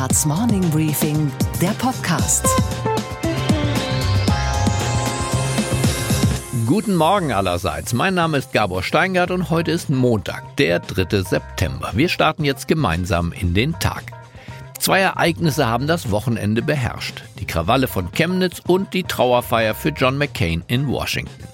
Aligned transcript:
Handelsblatts 0.00 0.24
Morning 0.24 0.70
Briefing, 0.70 1.30
der 1.60 1.72
Podcast. 1.72 2.46
Guten 6.66 6.96
Morgen 6.96 7.32
allerseits. 7.32 7.92
Mein 7.92 8.14
Name 8.14 8.38
ist 8.38 8.54
Gabor 8.54 8.82
Steingart 8.82 9.30
und 9.30 9.50
heute 9.50 9.70
ist 9.72 9.90
Montag, 9.90 10.56
der 10.56 10.78
3. 10.78 11.22
September. 11.22 11.90
Wir 11.92 12.08
starten 12.08 12.44
jetzt 12.44 12.66
gemeinsam 12.66 13.32
in 13.32 13.52
den 13.52 13.78
Tag. 13.78 14.04
Zwei 14.78 15.00
Ereignisse 15.00 15.66
haben 15.66 15.86
das 15.86 16.10
Wochenende 16.10 16.62
beherrscht. 16.62 17.22
Die 17.38 17.46
Krawalle 17.46 17.86
von 17.86 18.10
Chemnitz 18.10 18.62
und 18.66 18.94
die 18.94 19.04
Trauerfeier 19.04 19.74
für 19.74 19.90
John 19.90 20.16
McCain 20.16 20.64
in 20.66 20.88
Washington. 20.88 21.49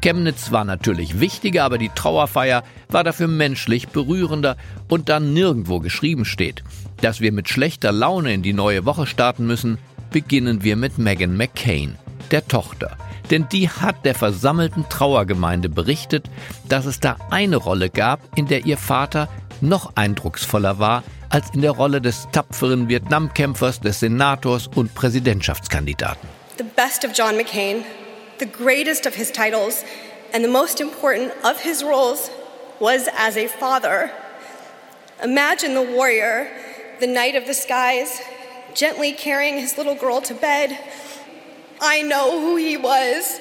Chemnitz 0.00 0.52
war 0.52 0.64
natürlich 0.64 1.20
wichtiger, 1.20 1.64
aber 1.64 1.78
die 1.78 1.90
Trauerfeier 1.90 2.62
war 2.88 3.04
dafür 3.04 3.28
menschlich 3.28 3.88
berührender 3.88 4.56
und 4.88 5.08
da 5.08 5.20
nirgendwo 5.20 5.80
geschrieben 5.80 6.24
steht, 6.24 6.62
dass 7.00 7.20
wir 7.20 7.32
mit 7.32 7.48
schlechter 7.48 7.92
Laune 7.92 8.32
in 8.32 8.42
die 8.42 8.52
neue 8.52 8.84
Woche 8.84 9.06
starten 9.06 9.46
müssen, 9.46 9.78
beginnen 10.10 10.62
wir 10.62 10.76
mit 10.76 10.98
Megan 10.98 11.36
McCain, 11.36 11.96
der 12.30 12.46
Tochter. 12.46 12.96
Denn 13.30 13.46
die 13.50 13.68
hat 13.68 14.04
der 14.04 14.14
versammelten 14.14 14.88
Trauergemeinde 14.88 15.68
berichtet, 15.68 16.30
dass 16.68 16.86
es 16.86 17.00
da 17.00 17.16
eine 17.30 17.56
Rolle 17.56 17.90
gab, 17.90 18.20
in 18.36 18.46
der 18.46 18.64
ihr 18.64 18.78
Vater 18.78 19.28
noch 19.60 19.96
eindrucksvoller 19.96 20.78
war 20.78 21.02
als 21.30 21.50
in 21.50 21.60
der 21.60 21.72
Rolle 21.72 22.00
des 22.00 22.26
tapferen 22.32 22.88
Vietnamkämpfers, 22.88 23.80
des 23.80 24.00
Senators 24.00 24.66
und 24.68 24.94
Präsidentschaftskandidaten. 24.94 26.26
The 26.56 26.64
best 26.74 27.04
of 27.04 27.12
John 27.14 27.36
McCain, 27.36 27.84
the 28.38 28.46
greatest 28.46 29.06
of 29.06 29.14
his 29.14 29.30
titles, 29.30 29.84
and 30.32 30.44
the 30.44 30.48
most 30.48 30.80
important 30.80 31.32
of 31.44 31.60
his 31.60 31.82
roles 31.82 32.30
was 32.80 33.08
as 33.16 33.36
a 33.36 33.48
father. 33.48 34.10
Imagine 35.22 35.74
the 35.74 35.82
warrior, 35.82 36.48
the 37.00 37.06
knight 37.06 37.34
of 37.34 37.46
the 37.46 37.54
skies, 37.54 38.20
gently 38.74 39.12
carrying 39.12 39.58
his 39.58 39.76
little 39.76 39.94
girl 39.94 40.20
to 40.20 40.34
bed. 40.34 40.78
I 41.80 42.02
know 42.02 42.40
who 42.40 42.56
he 42.56 42.76
was. 42.76 43.40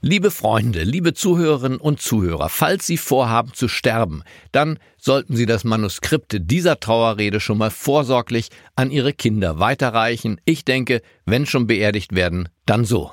Liebe 0.00 0.30
Freunde, 0.30 0.84
liebe 0.84 1.12
Zuhörerinnen 1.12 1.80
und 1.80 2.00
Zuhörer, 2.00 2.48
falls 2.48 2.86
Sie 2.86 2.96
vorhaben 2.96 3.52
zu 3.52 3.66
sterben, 3.66 4.22
dann 4.52 4.78
sollten 4.96 5.34
Sie 5.34 5.44
das 5.44 5.64
Manuskript 5.64 6.36
dieser 6.38 6.78
Trauerrede 6.78 7.40
schon 7.40 7.58
mal 7.58 7.70
vorsorglich 7.70 8.50
an 8.76 8.92
Ihre 8.92 9.12
Kinder 9.12 9.58
weiterreichen. 9.58 10.40
Ich 10.44 10.64
denke, 10.64 11.02
wenn 11.26 11.46
schon 11.46 11.66
beerdigt 11.66 12.14
werden, 12.14 12.48
dann 12.64 12.84
so. 12.84 13.10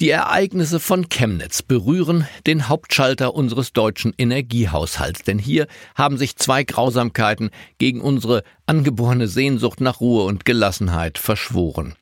Die 0.00 0.10
Ereignisse 0.10 0.78
von 0.78 1.08
Chemnitz 1.08 1.62
berühren 1.62 2.28
den 2.46 2.68
Hauptschalter 2.68 3.34
unseres 3.34 3.72
deutschen 3.72 4.14
Energiehaushalts, 4.16 5.24
denn 5.24 5.40
hier 5.40 5.66
haben 5.96 6.18
sich 6.18 6.36
zwei 6.36 6.62
Grausamkeiten 6.62 7.50
gegen 7.78 8.00
unsere 8.00 8.44
angeborene 8.66 9.26
Sehnsucht 9.26 9.80
nach 9.80 10.00
Ruhe 10.00 10.24
und 10.24 10.44
Gelassenheit 10.44 11.18
verschworen 11.18 11.96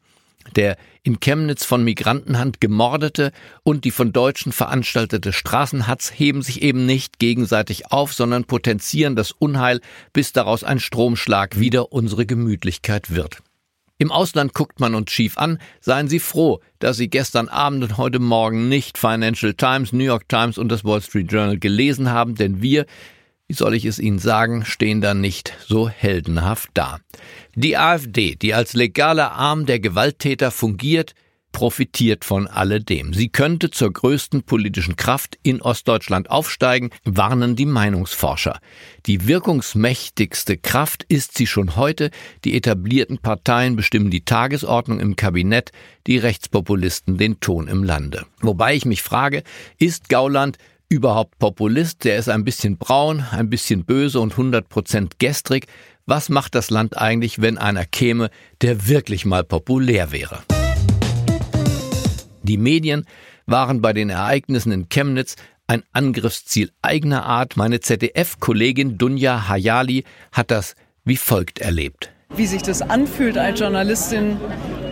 der 0.54 0.76
in 1.02 1.20
Chemnitz 1.20 1.64
von 1.64 1.84
Migrantenhand 1.84 2.60
gemordete 2.60 3.32
und 3.62 3.84
die 3.84 3.90
von 3.90 4.12
Deutschen 4.12 4.52
veranstaltete 4.52 5.32
Straßenhatz 5.32 6.12
heben 6.14 6.42
sich 6.42 6.62
eben 6.62 6.86
nicht 6.86 7.18
gegenseitig 7.18 7.92
auf, 7.92 8.12
sondern 8.12 8.44
potenzieren 8.44 9.16
das 9.16 9.32
Unheil, 9.32 9.80
bis 10.12 10.32
daraus 10.32 10.64
ein 10.64 10.80
Stromschlag 10.80 11.58
wieder 11.58 11.92
unsere 11.92 12.26
Gemütlichkeit 12.26 13.14
wird. 13.14 13.42
Im 13.98 14.12
Ausland 14.12 14.52
guckt 14.52 14.78
man 14.78 14.94
uns 14.94 15.10
schief 15.10 15.38
an, 15.38 15.58
seien 15.80 16.08
Sie 16.08 16.18
froh, 16.18 16.60
dass 16.80 16.98
Sie 16.98 17.08
gestern 17.08 17.48
Abend 17.48 17.82
und 17.82 17.96
heute 17.96 18.18
Morgen 18.18 18.68
nicht 18.68 18.98
Financial 18.98 19.54
Times, 19.54 19.94
New 19.94 20.04
York 20.04 20.28
Times 20.28 20.58
und 20.58 20.68
das 20.68 20.84
Wall 20.84 21.00
Street 21.00 21.32
Journal 21.32 21.58
gelesen 21.58 22.10
haben, 22.10 22.34
denn 22.34 22.60
wir, 22.60 22.84
wie 23.48 23.54
soll 23.54 23.74
ich 23.74 23.86
es 23.86 23.98
Ihnen 23.98 24.18
sagen, 24.18 24.66
stehen 24.66 25.00
da 25.00 25.14
nicht 25.14 25.54
so 25.66 25.88
heldenhaft 25.88 26.68
da. 26.74 26.98
Die 27.54 27.78
AfD, 27.78 28.34
die 28.34 28.52
als 28.52 28.74
legaler 28.74 29.32
Arm 29.32 29.64
der 29.64 29.80
Gewalttäter 29.80 30.50
fungiert, 30.50 31.14
profitiert 31.56 32.26
von 32.26 32.48
alledem. 32.48 33.14
Sie 33.14 33.30
könnte 33.30 33.70
zur 33.70 33.90
größten 33.90 34.42
politischen 34.42 34.94
Kraft 34.94 35.38
in 35.42 35.62
Ostdeutschland 35.62 36.28
aufsteigen, 36.30 36.90
warnen 37.04 37.56
die 37.56 37.64
Meinungsforscher. 37.64 38.60
Die 39.06 39.26
wirkungsmächtigste 39.26 40.58
Kraft 40.58 41.06
ist 41.08 41.38
sie 41.38 41.46
schon 41.46 41.76
heute. 41.76 42.10
Die 42.44 42.58
etablierten 42.58 43.16
Parteien 43.16 43.74
bestimmen 43.74 44.10
die 44.10 44.22
Tagesordnung 44.22 45.00
im 45.00 45.16
Kabinett, 45.16 45.72
die 46.06 46.18
Rechtspopulisten 46.18 47.16
den 47.16 47.40
Ton 47.40 47.68
im 47.68 47.84
Lande. 47.84 48.26
Wobei 48.42 48.74
ich 48.74 48.84
mich 48.84 49.00
frage, 49.00 49.42
ist 49.78 50.10
Gauland 50.10 50.58
überhaupt 50.90 51.38
Populist, 51.38 52.04
der 52.04 52.18
ist 52.18 52.28
ein 52.28 52.44
bisschen 52.44 52.76
braun, 52.76 53.24
ein 53.30 53.48
bisschen 53.48 53.86
böse 53.86 54.20
und 54.20 54.34
100% 54.34 55.12
gestrig. 55.18 55.68
Was 56.04 56.28
macht 56.28 56.54
das 56.54 56.68
Land 56.68 56.98
eigentlich, 56.98 57.40
wenn 57.40 57.56
einer 57.56 57.86
käme, 57.86 58.28
der 58.60 58.88
wirklich 58.88 59.24
mal 59.24 59.42
populär 59.42 60.12
wäre? 60.12 60.42
Die 62.46 62.58
Medien 62.58 63.06
waren 63.46 63.82
bei 63.82 63.92
den 63.92 64.08
Ereignissen 64.08 64.70
in 64.70 64.88
Chemnitz 64.88 65.34
ein 65.66 65.82
Angriffsziel 65.92 66.70
eigener 66.80 67.24
Art. 67.24 67.56
Meine 67.56 67.80
ZDF-Kollegin 67.80 68.98
Dunja 68.98 69.48
Hayali 69.48 70.04
hat 70.30 70.52
das 70.52 70.76
wie 71.04 71.16
folgt 71.16 71.58
erlebt. 71.58 72.12
Wie 72.36 72.46
sich 72.46 72.62
das 72.62 72.82
anfühlt, 72.82 73.36
als 73.36 73.58
Journalistin 73.58 74.36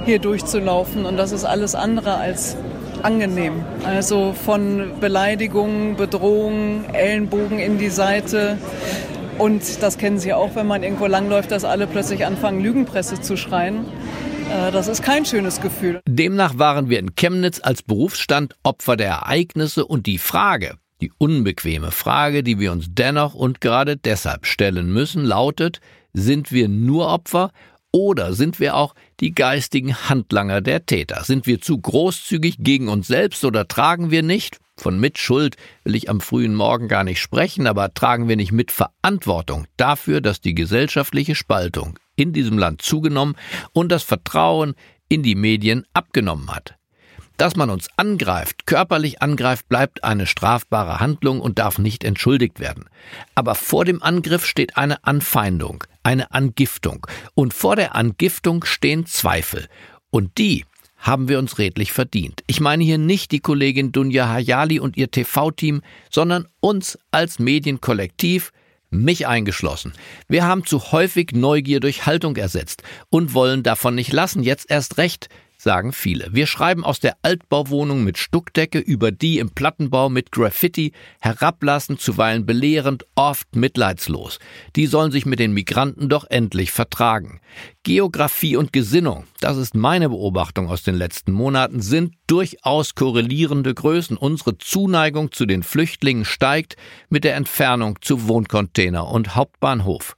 hier 0.04 0.19
durchzulaufen. 0.19 1.04
Und 1.04 1.16
das 1.16 1.31
ist 1.31 1.44
alles 1.44 1.76
andere 1.76 2.16
als 2.16 2.56
angenehm. 3.03 3.65
Also 3.84 4.32
von 4.32 4.98
Beleidigungen, 5.00 5.94
Bedrohungen, 5.94 6.92
Ellenbogen 6.92 7.60
in 7.60 7.78
die 7.78 7.88
Seite. 7.88 8.59
Und 9.38 9.81
das 9.81 9.98
kennen 9.98 10.19
Sie 10.19 10.32
auch, 10.32 10.56
wenn 10.56 10.66
man 10.66 10.82
irgendwo 10.82 11.06
langläuft, 11.06 11.53
dass 11.53 11.65
alle 11.65 11.86
plötzlich 11.86 12.26
anfangen, 12.26 12.60
Lügenpresse 12.60 13.21
zu 13.21 13.36
schreien. 13.36 13.84
Äh, 14.50 14.71
das 14.72 14.88
ist 14.88 15.03
kein 15.03 15.25
schönes 15.25 15.60
Gefühl. 15.60 16.00
Demnach 16.06 16.59
waren 16.59 16.88
wir 16.88 16.99
in 16.99 17.15
Chemnitz 17.15 17.60
als 17.62 17.82
Berufsstand 17.82 18.55
Opfer 18.62 18.97
der 18.97 19.09
Ereignisse 19.09 19.87
und 19.87 20.06
die 20.06 20.19
Frage, 20.19 20.77
die 21.00 21.12
unbequeme 21.19 21.91
Frage, 21.91 22.43
die 22.43 22.59
wir 22.59 22.72
uns 22.72 22.87
dennoch 22.88 23.34
und 23.34 23.60
gerade 23.60 23.97
deshalb 23.97 24.47
stellen 24.47 24.93
müssen, 24.93 25.25
lautet, 25.25 25.81
sind 26.12 26.53
wir 26.53 26.69
nur 26.69 27.09
Opfer 27.09 27.50
oder 27.91 28.33
sind 28.33 28.59
wir 28.59 28.75
auch 28.75 28.94
die 29.21 29.34
geistigen 29.34 29.94
Handlanger 30.09 30.60
der 30.60 30.84
Täter? 30.87 31.22
Sind 31.25 31.47
wir 31.47 31.60
zu 31.60 31.81
großzügig 31.81 32.56
gegen 32.59 32.88
uns 32.88 33.06
selbst 33.06 33.44
oder 33.44 33.69
tragen 33.69 34.10
wir 34.10 34.22
nicht, 34.22 34.59
von 34.77 34.99
Mitschuld 34.99 35.56
will 35.84 35.94
ich 35.94 36.10
am 36.10 36.21
frühen 36.21 36.54
Morgen 36.54 36.88
gar 36.88 37.04
nicht 37.04 37.21
sprechen, 37.21 37.69
aber 37.69 37.94
tragen 37.94 38.28
wir 38.28 38.37
nicht 38.37 38.50
mit 38.50 38.72
Verantwortung 38.72 39.66
dafür, 39.77 40.21
dass 40.21 40.41
die 40.41 40.54
gesellschaftliche 40.54 41.37
Spaltung 41.37 41.99
in 42.16 42.32
diesem 42.32 42.58
Land 42.58 42.82
zugenommen 42.82 43.36
und 43.72 43.91
das 43.91 44.02
Vertrauen 44.02 44.75
in 45.08 45.22
die 45.22 45.34
Medien 45.34 45.86
abgenommen 45.92 46.54
hat? 46.54 46.76
Dass 47.36 47.56
man 47.56 47.69
uns 47.69 47.88
angreift, 47.97 48.66
körperlich 48.66 49.20
angreift, 49.20 49.69
bleibt 49.69 50.04
eine 50.04 50.26
strafbare 50.26 51.00
Handlung 51.00 51.41
und 51.41 51.58
darf 51.58 51.78
nicht 51.78 52.04
entschuldigt 52.04 52.60
werden. 52.60 52.84
Aber 53.34 53.56
vor 53.56 53.84
dem 53.84 54.03
Angriff 54.03 54.47
steht 54.47 54.76
eine 54.76 55.03
Anfeindung, 55.04 55.82
eine 56.04 56.32
Angiftung. 56.32 57.06
Und 57.34 57.53
vor 57.53 57.74
der 57.74 57.97
Angiftung 57.97 58.64
stehen 58.64 59.06
Zweifel. 59.06 59.66
Und 60.10 60.38
die 60.38 60.64
haben 60.97 61.28
wir 61.28 61.41
uns 61.41 61.58
redlich 61.58 61.92
verdient. 61.92 62.42
Ich 62.47 62.60
meine 62.60 62.84
hier 62.84 62.98
nicht 62.98 63.32
die 63.32 63.41
Kollegin 63.41 63.91
Dunja 63.91 64.28
Hayali 64.28 64.78
und 64.78 64.97
ihr 64.97 65.10
TV-Team, 65.10 65.82
sondern 66.10 66.47
uns 66.60 66.98
als 67.10 67.41
Medienkollektiv, 67.41 68.53
mich 69.03 69.27
eingeschlossen. 69.27 69.93
Wir 70.28 70.47
haben 70.47 70.65
zu 70.65 70.93
häufig 70.93 71.32
Neugier 71.32 71.81
durch 71.81 72.06
Haltung 72.06 72.37
ersetzt 72.37 72.82
und 73.10 73.34
wollen 73.34 73.62
davon 73.62 73.94
nicht 73.94 74.12
lassen, 74.12 74.43
jetzt 74.43 74.71
erst 74.71 74.99
recht, 74.99 75.28
sagen 75.64 75.92
viele. 75.92 76.28
Wir 76.30 76.47
schreiben 76.47 76.84
aus 76.84 77.00
der 77.00 77.16
Altbauwohnung 77.22 78.04
mit 78.04 78.19
Stuckdecke 78.19 78.78
über 78.78 79.10
die 79.10 79.41
im 79.41 79.50
Plattenbau 79.50 80.08
mit 80.08 80.30
Graffiti, 80.30 80.92
herablassend, 81.20 82.00
zuweilen 82.00 82.47
belehrend, 82.47 83.04
oft 83.16 83.56
mitleidslos. 83.56 84.38
Die 84.77 84.86
sollen 84.86 85.10
sich 85.10 85.27
mit 85.27 85.41
den 85.41 85.53
Migranten 85.53 86.09
doch 86.09 86.27
endlich 86.30 86.71
vertragen. 86.71 87.41
Geografie 87.83 88.56
und 88.56 88.72
Gesinnung, 88.72 89.24
das 89.41 89.56
ist 89.56 89.74
meine 89.74 90.09
Beobachtung 90.09 90.68
aus 90.68 90.84
den 90.84 90.94
letzten 90.94 91.33
Monaten, 91.33 91.80
sind 91.80 92.15
durchaus 92.28 92.94
korrelierende 92.94 93.74
Größen. 93.74 94.16
Unsere 94.16 94.56
Zuneigung 94.59 95.33
zu 95.33 95.47
den 95.47 95.62
Flüchtlingen 95.65 96.24
steigt 96.24 96.77
mit 97.09 97.24
der 97.24 97.34
Entfernung 97.34 97.98
zu 98.00 98.28
Wohncontainer 98.28 99.09
und 99.09 99.34
Hauptbahnhof. 99.34 100.16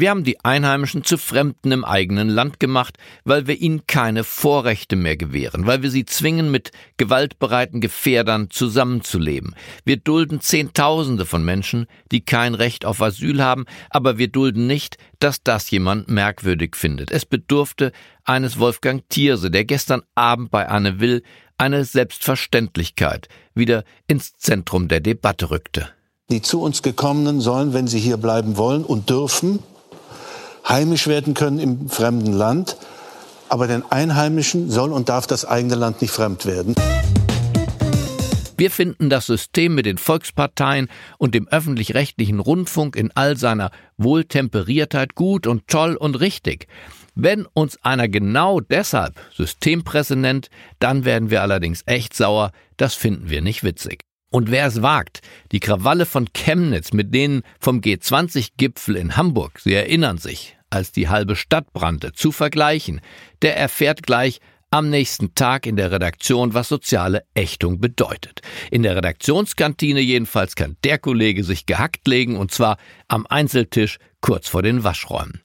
Wir 0.00 0.10
haben 0.10 0.22
die 0.22 0.44
Einheimischen 0.44 1.02
zu 1.02 1.18
Fremden 1.18 1.72
im 1.72 1.84
eigenen 1.84 2.28
Land 2.28 2.60
gemacht, 2.60 2.98
weil 3.24 3.48
wir 3.48 3.60
ihnen 3.60 3.88
keine 3.88 4.22
Vorrechte 4.22 4.94
mehr 4.94 5.16
gewähren, 5.16 5.66
weil 5.66 5.82
wir 5.82 5.90
sie 5.90 6.04
zwingen, 6.04 6.52
mit 6.52 6.70
gewaltbereiten 6.98 7.80
Gefährdern 7.80 8.48
zusammenzuleben. 8.48 9.56
Wir 9.84 9.96
dulden 9.96 10.40
Zehntausende 10.40 11.26
von 11.26 11.44
Menschen, 11.44 11.86
die 12.12 12.24
kein 12.24 12.54
Recht 12.54 12.84
auf 12.84 13.02
Asyl 13.02 13.42
haben, 13.42 13.64
aber 13.90 14.18
wir 14.18 14.28
dulden 14.28 14.68
nicht, 14.68 14.98
dass 15.18 15.42
das 15.42 15.68
jemand 15.72 16.08
merkwürdig 16.08 16.76
findet. 16.76 17.10
Es 17.10 17.26
bedurfte 17.26 17.90
eines 18.22 18.60
Wolfgang 18.60 19.02
Thierse, 19.08 19.50
der 19.50 19.64
gestern 19.64 20.02
Abend 20.14 20.52
bei 20.52 20.68
Anne 20.68 21.00
Will 21.00 21.24
eine 21.56 21.84
Selbstverständlichkeit 21.84 23.26
wieder 23.52 23.82
ins 24.06 24.36
Zentrum 24.36 24.86
der 24.86 25.00
Debatte 25.00 25.50
rückte. 25.50 25.88
Die 26.30 26.40
zu 26.40 26.62
uns 26.62 26.82
gekommenen 26.82 27.40
sollen, 27.40 27.72
wenn 27.72 27.88
sie 27.88 27.98
hier 27.98 28.16
bleiben 28.16 28.56
wollen 28.56 28.84
und 28.84 29.10
dürfen, 29.10 29.58
heimisch 30.68 31.06
werden 31.06 31.34
können 31.34 31.58
im 31.58 31.88
fremden 31.88 32.32
Land. 32.32 32.76
Aber 33.48 33.66
den 33.66 33.82
Einheimischen 33.90 34.70
soll 34.70 34.92
und 34.92 35.08
darf 35.08 35.26
das 35.26 35.44
eigene 35.44 35.74
Land 35.74 36.02
nicht 36.02 36.10
fremd 36.10 36.44
werden. 36.44 36.74
Wir 38.58 38.72
finden 38.72 39.08
das 39.08 39.26
System 39.26 39.76
mit 39.76 39.86
den 39.86 39.98
Volksparteien 39.98 40.88
und 41.16 41.34
dem 41.36 41.46
öffentlich-rechtlichen 41.46 42.40
Rundfunk 42.40 42.96
in 42.96 43.12
all 43.14 43.36
seiner 43.36 43.70
Wohltemperiertheit 43.98 45.14
gut 45.14 45.46
und 45.46 45.68
toll 45.68 45.94
und 45.94 46.16
richtig. 46.16 46.66
Wenn 47.14 47.46
uns 47.46 47.78
einer 47.84 48.08
genau 48.08 48.58
deshalb 48.60 49.14
Systempresse 49.32 50.16
nennt, 50.16 50.50
dann 50.80 51.04
werden 51.04 51.30
wir 51.30 51.42
allerdings 51.42 51.82
echt 51.86 52.14
sauer, 52.14 52.50
das 52.76 52.94
finden 52.94 53.30
wir 53.30 53.42
nicht 53.42 53.62
witzig. 53.62 54.00
Und 54.30 54.50
wer 54.50 54.66
es 54.66 54.82
wagt, 54.82 55.20
die 55.52 55.60
Krawalle 55.60 56.04
von 56.04 56.28
Chemnitz 56.34 56.92
mit 56.92 57.14
denen 57.14 57.42
vom 57.60 57.80
G20-Gipfel 57.80 58.96
in 58.96 59.16
Hamburg, 59.16 59.60
Sie 59.60 59.72
erinnern 59.72 60.18
sich, 60.18 60.57
als 60.70 60.92
die 60.92 61.08
halbe 61.08 61.36
Stadt 61.36 61.72
brannte, 61.72 62.12
zu 62.12 62.32
vergleichen, 62.32 63.00
der 63.42 63.56
erfährt 63.56 64.02
gleich, 64.02 64.40
am 64.70 64.90
nächsten 64.90 65.34
Tag 65.34 65.66
in 65.66 65.76
der 65.76 65.90
Redaktion, 65.90 66.52
was 66.52 66.68
soziale 66.68 67.24
Ächtung 67.34 67.80
bedeutet. 67.80 68.42
In 68.70 68.82
der 68.82 68.96
Redaktionskantine 68.96 70.00
jedenfalls 70.00 70.56
kann 70.56 70.76
der 70.84 70.98
Kollege 70.98 71.42
sich 71.42 71.64
gehackt 71.64 72.06
legen 72.06 72.36
und 72.36 72.50
zwar 72.50 72.76
am 73.08 73.26
Einzeltisch 73.26 73.98
kurz 74.20 74.48
vor 74.48 74.62
den 74.62 74.84
Waschräumen. 74.84 75.40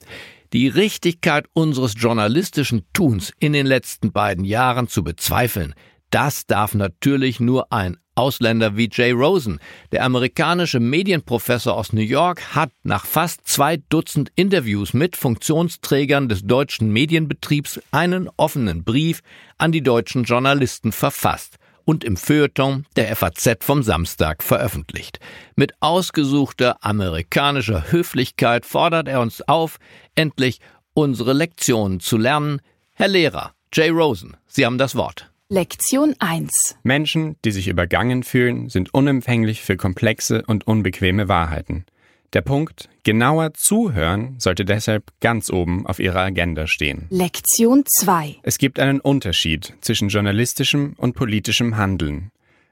Die 0.52 0.68
Richtigkeit 0.68 1.46
unseres 1.54 1.94
journalistischen 1.96 2.84
Tuns 2.92 3.32
in 3.38 3.52
den 3.52 3.66
letzten 3.66 4.12
beiden 4.12 4.44
Jahren 4.44 4.88
zu 4.88 5.02
bezweifeln, 5.02 5.74
das 6.10 6.46
darf 6.46 6.74
natürlich 6.74 7.40
nur 7.40 7.72
ein 7.72 7.96
Ausländer 8.14 8.76
wie 8.76 8.88
Jay 8.90 9.10
Rosen. 9.10 9.60
Der 9.92 10.04
amerikanische 10.04 10.80
Medienprofessor 10.80 11.74
aus 11.74 11.92
New 11.92 12.00
York 12.00 12.54
hat 12.54 12.70
nach 12.82 13.06
fast 13.06 13.46
zwei 13.46 13.78
Dutzend 13.88 14.30
Interviews 14.36 14.94
mit 14.94 15.16
Funktionsträgern 15.16 16.28
des 16.28 16.42
deutschen 16.42 16.90
Medienbetriebs 16.92 17.80
einen 17.90 18.28
offenen 18.36 18.84
Brief 18.84 19.20
an 19.58 19.72
die 19.72 19.82
deutschen 19.82 20.24
Journalisten 20.24 20.92
verfasst 20.92 21.56
und 21.84 22.04
im 22.04 22.16
Feuilleton 22.16 22.86
der 22.96 23.14
FAZ 23.14 23.58
vom 23.60 23.82
Samstag 23.82 24.42
veröffentlicht. 24.42 25.18
Mit 25.56 25.74
ausgesuchter 25.80 26.82
amerikanischer 26.84 27.90
Höflichkeit 27.90 28.64
fordert 28.64 29.08
er 29.08 29.20
uns 29.20 29.42
auf, 29.42 29.78
endlich 30.14 30.60
unsere 30.94 31.32
Lektionen 31.32 32.00
zu 32.00 32.16
lernen. 32.16 32.60
Herr 32.94 33.08
Lehrer, 33.08 33.52
Jay 33.72 33.90
Rosen, 33.90 34.36
Sie 34.46 34.64
haben 34.64 34.78
das 34.78 34.94
Wort. 34.94 35.33
Lektion 35.50 36.14
1 36.20 36.78
Menschen, 36.84 37.36
die 37.44 37.50
sich 37.50 37.68
übergangen 37.68 38.22
fühlen, 38.22 38.70
sind 38.70 38.94
unempfänglich 38.94 39.60
für 39.60 39.76
komplexe 39.76 40.42
und 40.46 40.66
unbequeme 40.66 41.28
Wahrheiten. 41.28 41.84
Der 42.32 42.40
Punkt 42.40 42.88
genauer 43.02 43.52
zuhören 43.52 44.36
sollte 44.38 44.64
deshalb 44.64 45.12
ganz 45.20 45.50
oben 45.50 45.86
auf 45.86 45.98
ihrer 45.98 46.20
Agenda 46.20 46.66
stehen. 46.66 47.08
Lektion 47.10 47.84
2 47.86 48.36
Es 48.42 48.56
gibt 48.56 48.80
einen 48.80 49.00
Unterschied 49.00 49.74
zwischen 49.82 50.08
journalistischem 50.08 50.94
und 50.96 51.14
politischem 51.14 51.76
Handeln. 51.76 52.30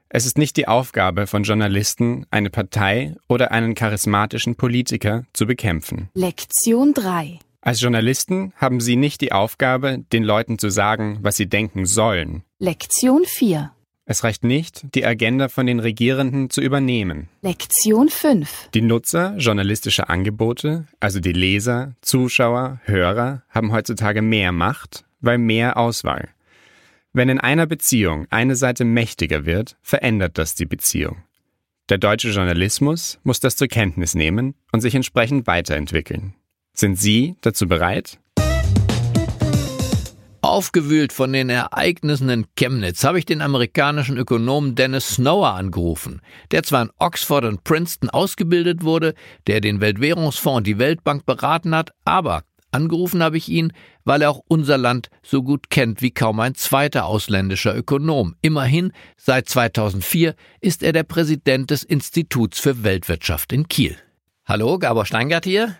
Es 0.09 0.25
ist 0.25 0.39
nicht 0.39 0.57
die 0.57 0.67
Aufgabe 0.67 1.27
von 1.27 1.43
Journalisten, 1.43 2.25
eine 2.31 2.49
Partei 2.49 3.15
oder 3.29 3.51
einen 3.51 3.75
charismatischen 3.75 4.55
Politiker 4.55 5.25
zu 5.33 5.45
bekämpfen. 5.45 6.09
Lektion 6.15 6.95
3 6.95 7.37
Als 7.61 7.81
Journalisten 7.81 8.51
haben 8.57 8.81
sie 8.81 8.95
nicht 8.95 9.21
die 9.21 9.31
Aufgabe, 9.31 10.03
den 10.11 10.23
Leuten 10.23 10.57
zu 10.57 10.71
sagen, 10.71 11.19
was 11.21 11.37
sie 11.37 11.47
denken 11.47 11.85
sollen. 11.85 12.43
Lektion 12.63 13.25
4 13.25 13.73
Es 14.05 14.23
reicht 14.23 14.45
nicht, 14.45 14.85
die 14.95 15.05
Agenda 15.05 15.49
von 15.49 15.67
den 15.67 15.81
Regierenden 15.81 16.49
zu 16.49 16.61
übernehmen. 16.61 17.27
Lektion 17.41 18.07
5 18.07 18.69
Die 18.73 18.81
Nutzer 18.81 19.35
journalistischer 19.35 20.09
Angebote, 20.09 20.87
also 21.01 21.19
die 21.19 21.33
Leser, 21.33 21.97
Zuschauer, 21.99 22.79
Hörer, 22.85 23.43
haben 23.49 23.73
heutzutage 23.73 24.21
mehr 24.21 24.53
Macht, 24.53 25.03
weil 25.19 25.39
mehr 25.39 25.75
Auswahl. 25.75 26.29
Wenn 27.11 27.27
in 27.27 27.41
einer 27.41 27.65
Beziehung 27.65 28.27
eine 28.29 28.55
Seite 28.55 28.85
mächtiger 28.85 29.45
wird, 29.45 29.75
verändert 29.81 30.37
das 30.37 30.55
die 30.55 30.65
Beziehung. 30.65 31.17
Der 31.89 31.97
deutsche 31.97 32.29
Journalismus 32.29 33.19
muss 33.23 33.41
das 33.41 33.57
zur 33.57 33.67
Kenntnis 33.67 34.15
nehmen 34.15 34.55
und 34.71 34.79
sich 34.79 34.95
entsprechend 34.95 35.47
weiterentwickeln. 35.47 36.33
Sind 36.73 36.97
Sie 36.97 37.35
dazu 37.41 37.67
bereit? 37.67 38.19
Aufgewühlt 40.53 41.13
von 41.13 41.33
den 41.33 41.49
Ereignissen 41.49 42.29
in 42.29 42.45
Chemnitz 42.55 43.03
habe 43.03 43.17
ich 43.17 43.25
den 43.25 43.41
amerikanischen 43.41 44.17
Ökonomen 44.17 44.75
Dennis 44.75 45.15
Snower 45.15 45.55
angerufen, 45.55 46.21
der 46.51 46.61
zwar 46.61 46.83
in 46.83 46.91
Oxford 46.99 47.45
und 47.45 47.63
Princeton 47.63 48.11
ausgebildet 48.11 48.83
wurde, 48.83 49.15
der 49.47 49.61
den 49.61 49.81
Weltwährungsfonds 49.81 50.57
und 50.59 50.67
die 50.67 50.77
Weltbank 50.77 51.25
beraten 51.25 51.73
hat, 51.73 51.89
aber 52.05 52.43
angerufen 52.69 53.23
habe 53.23 53.37
ich 53.37 53.49
ihn, 53.49 53.73
weil 54.05 54.21
er 54.21 54.29
auch 54.29 54.43
unser 54.47 54.77
Land 54.77 55.09
so 55.23 55.41
gut 55.41 55.71
kennt 55.71 56.03
wie 56.03 56.11
kaum 56.11 56.39
ein 56.39 56.53
zweiter 56.53 57.07
ausländischer 57.07 57.75
Ökonom. 57.75 58.35
Immerhin, 58.43 58.91
seit 59.17 59.49
2004 59.49 60.35
ist 60.61 60.83
er 60.83 60.93
der 60.93 61.01
Präsident 61.01 61.71
des 61.71 61.81
Instituts 61.81 62.59
für 62.59 62.83
Weltwirtschaft 62.83 63.53
in 63.53 63.67
Kiel. 63.67 63.97
Hallo, 64.45 64.77
Gabor 64.77 65.07
Steingart 65.07 65.45
hier. 65.45 65.77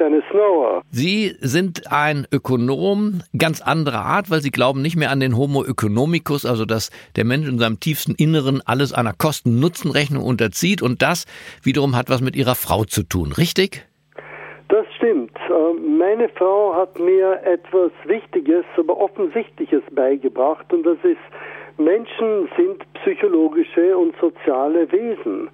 Dennis 0.00 0.24
Snower. 0.30 0.82
Sie 0.90 1.36
sind 1.40 1.92
ein 1.92 2.26
Ökonom 2.32 3.20
ganz 3.36 3.60
anderer 3.60 4.00
Art, 4.00 4.30
weil 4.30 4.40
Sie 4.40 4.50
glauben 4.50 4.80
nicht 4.80 4.96
mehr 4.96 5.10
an 5.10 5.20
den 5.20 5.36
Homo 5.36 5.62
economicus, 5.64 6.46
also 6.46 6.64
dass 6.64 6.90
der 7.16 7.24
Mensch 7.24 7.46
in 7.46 7.58
seinem 7.58 7.78
tiefsten 7.78 8.14
Inneren 8.16 8.62
alles 8.64 8.92
einer 8.92 9.12
Kosten-Nutzen-Rechnung 9.12 10.24
unterzieht 10.24 10.82
und 10.82 11.02
das 11.02 11.26
wiederum 11.62 11.94
hat 11.96 12.08
was 12.08 12.22
mit 12.22 12.34
Ihrer 12.34 12.54
Frau 12.54 12.84
zu 12.84 13.02
tun, 13.02 13.32
richtig? 13.32 13.86
Das 14.68 14.86
stimmt. 14.96 15.36
Ähm, 15.50 15.98
Meine 15.98 16.28
Frau 16.30 16.74
hat 16.74 16.98
mir 16.98 17.40
etwas 17.44 17.90
Wichtiges, 18.04 18.64
aber 18.78 18.98
Offensichtliches 18.98 19.82
beigebracht 19.92 20.72
und 20.72 20.84
das 20.84 20.98
ist, 21.02 21.18
Menschen 21.76 22.48
sind 22.56 22.84
psychologische 22.94 23.96
und 23.96 24.14
soziale 24.20 24.90
Wesen. 24.92 25.50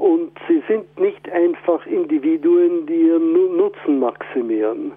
Und 0.00 0.30
sie 0.48 0.62
sind 0.66 0.98
nicht 0.98 1.30
einfach 1.30 1.84
Individuen, 1.86 2.86
die 2.86 2.94
ihren 3.08 3.32
Nu- 3.34 3.52
Nutzen 3.54 3.98
maximieren. 4.00 4.92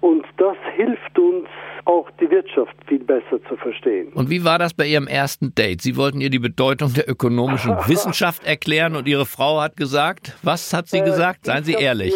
Und 0.00 0.24
das 0.38 0.56
hilft 0.76 1.18
uns 1.18 1.46
auch 1.84 2.08
die 2.20 2.30
Wirtschaft 2.30 2.74
viel 2.86 3.00
besser 3.00 3.38
zu 3.48 3.56
verstehen. 3.56 4.12
Und 4.14 4.30
wie 4.30 4.44
war 4.44 4.58
das 4.58 4.72
bei 4.72 4.86
Ihrem 4.86 5.06
ersten 5.08 5.54
Date? 5.54 5.82
Sie 5.82 5.96
wollten 5.96 6.20
ihr 6.20 6.30
die 6.30 6.38
Bedeutung 6.38 6.92
der 6.94 7.08
ökonomischen 7.08 7.74
Wissenschaft 7.86 8.46
erklären 8.46 8.96
und 8.96 9.06
Ihre 9.06 9.26
Frau 9.26 9.60
hat 9.60 9.76
gesagt, 9.76 10.36
was 10.42 10.72
hat 10.72 10.86
sie 10.88 11.00
gesagt? 11.02 11.44
Seien 11.44 11.64
Sie 11.64 11.74
Äh, 11.74 11.76
ich 11.78 11.82
ehrlich. 11.84 12.14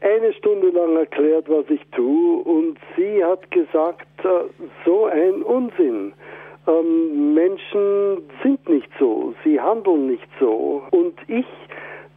Eine 0.00 0.32
Stunde 0.34 0.68
lang 0.70 0.96
erklärt, 0.96 1.48
was 1.48 1.64
ich 1.70 1.80
tue, 1.94 2.42
und 2.44 2.78
sie 2.96 3.22
hat 3.24 3.50
gesagt, 3.50 4.06
äh, 4.24 4.28
so 4.86 5.06
ein 5.06 5.42
Unsinn. 5.42 6.12
Ähm, 6.66 7.34
Menschen 7.34 8.22
sind 8.42 8.66
nicht 8.68 8.88
so, 8.98 9.34
sie 9.44 9.60
handeln 9.60 10.06
nicht 10.06 10.26
so. 10.40 10.82
Und 10.92 11.14
ich 11.28 11.44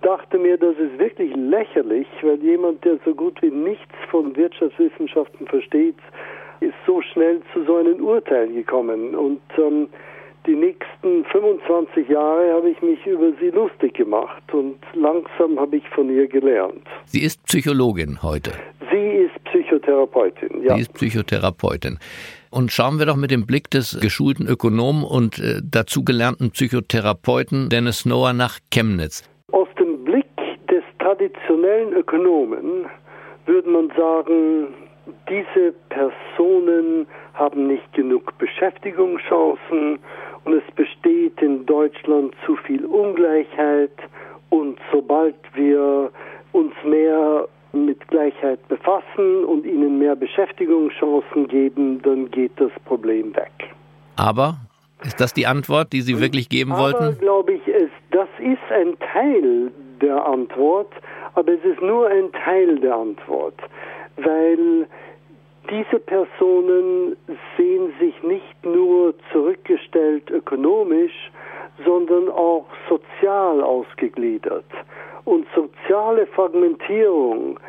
dachte 0.01 0.37
mir, 0.37 0.57
das 0.57 0.75
ist 0.77 0.99
wirklich 0.99 1.35
lächerlich, 1.35 2.07
weil 2.21 2.41
jemand, 2.43 2.83
der 2.85 2.99
so 3.05 3.13
gut 3.13 3.41
wie 3.41 3.51
nichts 3.51 3.95
von 4.09 4.35
Wirtschaftswissenschaften 4.35 5.47
versteht, 5.47 5.95
ist 6.59 6.75
so 6.85 7.01
schnell 7.01 7.41
zu 7.53 7.63
so 7.65 7.77
einem 7.77 8.03
Urteil 8.03 8.51
gekommen. 8.51 9.15
Und 9.15 9.41
ähm, 9.57 9.89
die 10.47 10.55
nächsten 10.55 11.25
25 11.25 12.07
Jahre 12.07 12.53
habe 12.53 12.69
ich 12.69 12.81
mich 12.81 13.05
über 13.05 13.31
sie 13.39 13.49
lustig 13.49 13.95
gemacht 13.95 14.41
und 14.53 14.77
langsam 14.93 15.59
habe 15.59 15.77
ich 15.77 15.87
von 15.89 16.09
ihr 16.09 16.27
gelernt. 16.27 16.87
Sie 17.05 17.21
ist 17.21 17.43
Psychologin 17.45 18.23
heute. 18.23 18.53
Sie 18.89 19.25
ist 19.25 19.43
Psychotherapeutin, 19.43 20.63
ja. 20.63 20.75
Sie 20.75 20.81
ist 20.81 20.93
Psychotherapeutin. 20.93 21.99
Und 22.49 22.71
schauen 22.71 22.97
wir 22.97 23.05
doch 23.05 23.17
mit 23.17 23.31
dem 23.31 23.45
Blick 23.45 23.69
des 23.69 23.99
geschulten 23.99 24.47
Ökonomen 24.47 25.03
und 25.03 25.37
äh, 25.39 25.61
dazu 25.61 26.05
gelernten 26.05 26.51
Psychotherapeuten 26.51 27.67
Dennis 27.67 27.99
Snower 27.99 28.31
nach 28.31 28.59
Chemnitz. 28.71 29.29
Traditionellen 31.07 31.93
Ökonomen 31.93 32.85
würde 33.45 33.69
man 33.69 33.89
sagen, 33.95 34.73
diese 35.29 35.73
Personen 35.87 37.07
haben 37.33 37.67
nicht 37.67 37.93
genug 37.93 38.37
Beschäftigungschancen 38.39 39.99
und 40.43 40.53
es 40.53 40.75
besteht 40.75 41.41
in 41.41 41.65
Deutschland 41.65 42.35
zu 42.45 42.57
viel 42.57 42.83
Ungleichheit 42.85 43.93
und 44.49 44.77
sobald 44.91 45.35
wir 45.53 46.11
uns 46.51 46.73
mehr 46.83 47.47
mit 47.71 48.05
Gleichheit 48.09 48.65
befassen 48.67 49.45
und 49.45 49.65
ihnen 49.65 49.99
mehr 49.99 50.15
Beschäftigungschancen 50.15 51.47
geben, 51.47 52.01
dann 52.01 52.29
geht 52.31 52.51
das 52.57 52.71
Problem 52.83 53.33
weg. 53.35 53.51
Aber 54.17 54.57
ist 55.05 55.21
das 55.21 55.33
die 55.33 55.47
Antwort, 55.47 55.93
die 55.93 56.01
Sie 56.01 56.19
wirklich 56.19 56.49
geben 56.49 56.73
Aber 56.73 56.81
wollten? 56.81 57.19
glaube 57.19 57.53
ich, 57.53 57.67
es, 57.67 57.89
das 58.11 58.27
ist 58.39 58.71
ein 58.71 58.97
Teil 58.99 59.71
der 60.01 60.25
Antwort, 60.25 60.91
aber 61.35 61.53
es 61.53 61.63
ist 61.63 61.81
nur 61.81 62.07
ein 62.07 62.31
Teil 62.31 62.79
der 62.79 62.95
Antwort, 62.95 63.59
weil 64.17 64.87
diese 65.69 65.99
Personen 65.99 67.17
sehen 67.57 67.93
sich 67.99 68.21
nicht 68.23 68.65
nur 68.65 69.13
zurückgestellt 69.31 70.29
ökonomisch, 70.31 71.31
sondern 71.85 72.29
auch 72.29 72.65
sozial 72.89 73.61
ausgegliedert. 73.61 74.65
Und 75.25 75.45
soziale 75.53 76.25
Fragmentierung, 76.27 77.59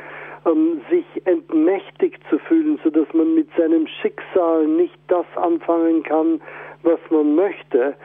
ähm, 0.47 0.81
sich 0.89 1.05
entmächtigt 1.27 2.23
zu 2.31 2.39
fühlen, 2.39 2.79
sodass 2.85 3.13
man 3.13 3.35
mit 3.35 3.49
seinem 3.57 3.87
Schicksal 3.87 4.67
nicht 4.67 4.99
das 5.09 5.27
anfangen 5.37 6.03
kann, 6.05 6.41
was 6.83 7.01
man 7.11 7.35
möchte, 7.35 7.97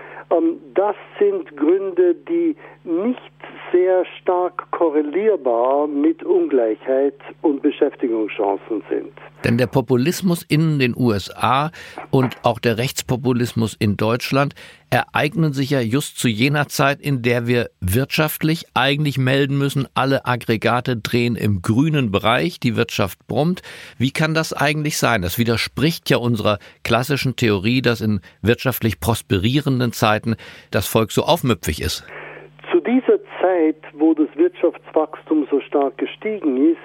das 0.73 0.95
sind 1.19 1.55
Gründe, 1.55 2.15
die 2.15 2.55
nicht 2.83 3.19
sehr 3.71 4.05
stark 4.21 4.69
korrelierbar 4.71 5.87
mit 5.87 6.23
Ungleichheit 6.23 7.15
und 7.41 7.61
Beschäftigungschancen 7.61 8.83
sind. 8.89 9.11
Denn 9.43 9.57
der 9.57 9.67
Populismus 9.67 10.43
in 10.43 10.79
den 10.79 10.95
USA 10.95 11.71
und 12.11 12.37
auch 12.43 12.59
der 12.59 12.77
Rechtspopulismus 12.77 13.75
in 13.77 13.97
Deutschland 13.97 14.53
ereignen 14.89 15.53
sich 15.53 15.71
ja 15.71 15.81
just 15.81 16.19
zu 16.19 16.27
jener 16.27 16.67
Zeit, 16.67 17.01
in 17.01 17.23
der 17.23 17.47
wir 17.47 17.71
wirtschaftlich 17.81 18.65
eigentlich 18.75 19.17
melden 19.17 19.57
müssen, 19.57 19.87
alle 19.95 20.25
Aggregate 20.25 20.95
drehen 20.97 21.35
im 21.35 21.63
grünen 21.63 22.11
Bereich, 22.11 22.59
die 22.59 22.75
Wirtschaft 22.75 23.25
brummt. 23.27 23.63
Wie 23.97 24.11
kann 24.11 24.35
das 24.35 24.53
eigentlich 24.53 24.99
sein? 24.99 25.23
Das 25.23 25.39
widerspricht 25.39 26.11
ja 26.11 26.17
unserer 26.17 26.59
klassischen 26.83 27.35
Theorie, 27.35 27.81
dass 27.81 28.01
in 28.01 28.21
wirtschaftlich 28.43 28.99
prosperierenden 28.99 29.93
Zeiten 29.93 30.12
das 30.71 30.87
Volk 30.87 31.11
so 31.11 31.23
aufmüpfig 31.23 31.81
ist. 31.81 32.05
Zu 32.71 32.79
dieser 32.79 33.19
Zeit, 33.41 33.77
wo 33.93 34.13
das 34.13 34.27
Wirtschaftswachstum 34.35 35.47
so 35.51 35.59
stark 35.61 35.97
gestiegen 35.97 36.71
ist, 36.71 36.77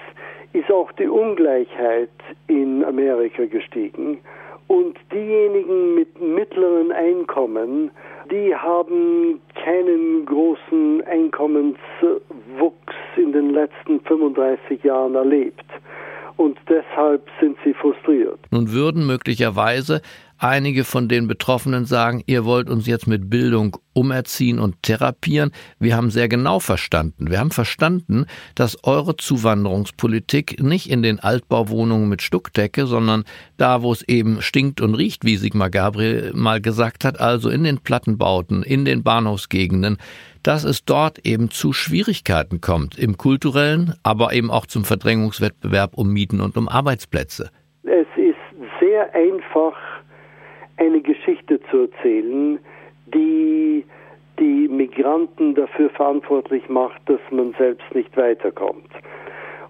ist 0.53 0.71
auch 0.71 0.91
die 0.93 1.09
Ungleichheit 1.09 2.11
in 2.47 2.85
Amerika 2.85 3.45
gestiegen. 3.45 4.19
Und 4.67 4.99
diejenigen 5.13 5.95
mit 5.95 6.21
mittleren 6.21 6.93
Einkommen, 6.93 7.91
die 8.31 8.55
haben 8.55 9.41
keinen 9.55 10.27
großen 10.27 11.03
Einkommenswuchs 11.07 12.95
in 13.17 13.33
den 13.33 13.51
letzten 13.51 14.01
35 14.01 14.85
Jahren 14.85 15.15
erlebt. 15.15 15.65
Und 16.37 16.59
deshalb 16.69 17.27
sind 17.41 17.57
sie 17.65 17.73
frustriert. 17.75 18.39
Nun 18.51 18.71
würden 18.71 19.07
möglicherweise 19.07 20.03
Einige 20.41 20.85
von 20.85 21.09
den 21.09 21.27
Betroffenen 21.27 21.85
sagen, 21.85 22.23
ihr 22.27 22.45
wollt 22.45 22.71
uns 22.71 22.87
jetzt 22.87 23.09
mit 23.09 23.29
Bildung 23.29 23.77
umerziehen 23.93 24.61
und 24.61 24.81
therapieren. 24.85 25.51
Wir 25.81 25.97
haben 25.97 26.11
sehr 26.11 26.29
genau 26.29 26.61
verstanden. 26.61 27.29
Wir 27.29 27.41
haben 27.41 27.51
verstanden, 27.51 28.27
dass 28.55 28.85
eure 28.85 29.17
Zuwanderungspolitik 29.17 30.63
nicht 30.63 30.91
in 30.91 31.03
den 31.03 31.19
Altbauwohnungen 31.19 32.09
mit 32.09 32.23
Stuckdecke, 32.23 32.87
sondern 32.87 33.25
da, 33.57 33.83
wo 33.83 33.91
es 33.91 34.07
eben 34.07 34.41
stinkt 34.41 34.81
und 34.81 34.95
riecht, 34.95 35.25
wie 35.25 35.37
Sigmar 35.37 35.71
Gabriel 35.71 36.31
mal 36.37 36.61
gesagt 36.61 37.05
hat, 37.05 37.19
also 37.19 37.51
in 37.51 37.65
den 37.65 37.79
Plattenbauten, 37.79 38.63
in 38.63 38.85
den 38.85 39.03
Bahnhofsgegenden, 39.03 39.99
dass 40.45 40.63
es 40.63 40.85
dort 40.85 41.27
eben 41.27 41.51
zu 41.51 41.73
Schwierigkeiten 41.73 42.61
kommt, 42.61 42.97
im 42.97 43.17
kulturellen, 43.17 43.95
aber 44.05 44.33
eben 44.33 44.53
auch 44.53 44.67
zum 44.67 44.85
Verdrängungswettbewerb 44.85 45.95
um 45.95 46.13
Mieten 46.13 46.41
und 46.41 46.57
um 46.57 46.69
Arbeitsplätze. 46.69 47.51
Es 47.83 48.07
ist 48.17 48.37
sehr 48.81 49.13
einfach, 49.15 49.75
eine 50.79 51.01
Geschichte 51.01 51.61
zu 51.71 51.83
erzählen, 51.83 52.59
die 53.07 53.85
die 54.39 54.69
Migranten 54.69 55.55
dafür 55.55 55.91
verantwortlich 55.91 56.69
macht, 56.69 57.01
dass 57.07 57.21
man 57.31 57.55
selbst 57.59 57.93
nicht 57.95 58.17
weiterkommt. 58.17 58.91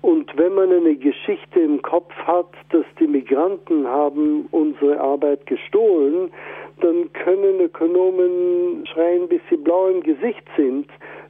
Und 0.00 0.30
wenn 0.36 0.54
man 0.54 0.70
eine 0.70 0.94
Geschichte 0.94 1.60
im 1.60 1.82
Kopf 1.82 2.14
hat, 2.14 2.50
dass 2.70 2.84
die 3.00 3.06
Migranten 3.06 3.86
haben 3.86 4.46
unsere 4.52 5.00
Arbeit 5.00 5.46
gestohlen, 5.46 6.30
dann 6.80 7.12
können 7.12 7.60
Ökonomen 7.60 8.86
schreien, 8.86 9.26
bis 9.28 9.40
sie 9.50 9.56
blau 9.56 9.88
im 9.88 10.02
Gesicht 10.02 10.44
sind 10.56 10.88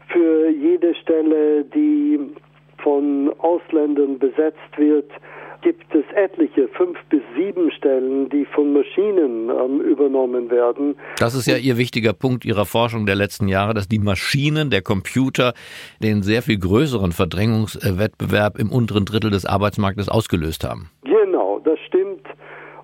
für 0.08 0.50
jede 0.50 0.94
Stelle, 0.96 1.64
die 1.64 2.20
von 2.78 3.32
Ausländern 3.38 4.18
besetzt 4.18 4.76
wird 4.76 5.10
gibt 5.68 5.94
es 5.94 6.04
etliche, 6.14 6.66
fünf 6.68 6.98
bis 7.10 7.20
sieben 7.36 7.70
Stellen, 7.70 8.30
die 8.30 8.46
von 8.46 8.72
Maschinen 8.72 9.50
ähm, 9.50 9.82
übernommen 9.82 10.50
werden. 10.50 10.96
Das 11.18 11.34
ist 11.34 11.46
ja 11.46 11.58
Ihr 11.58 11.76
wichtiger 11.76 12.14
Punkt 12.14 12.46
Ihrer 12.46 12.64
Forschung 12.64 13.04
der 13.04 13.16
letzten 13.16 13.48
Jahre, 13.48 13.74
dass 13.74 13.86
die 13.86 13.98
Maschinen, 13.98 14.70
der 14.70 14.80
Computer, 14.80 15.52
den 16.02 16.22
sehr 16.22 16.40
viel 16.40 16.58
größeren 16.58 17.12
Verdrängungswettbewerb 17.12 18.58
im 18.58 18.72
unteren 18.72 19.04
Drittel 19.04 19.30
des 19.30 19.44
Arbeitsmarktes 19.44 20.08
ausgelöst 20.08 20.64
haben. 20.64 20.88
Genau, 21.04 21.60
das 21.62 21.78
stimmt. 21.80 22.26